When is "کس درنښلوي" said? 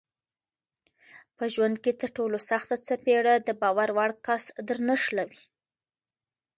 4.25-5.41